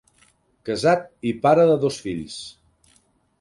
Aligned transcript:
Casat 0.69 1.03
i 1.33 1.33
pare 1.43 1.67
de 1.73 1.77
dos 1.85 2.01
fills. 2.07 2.41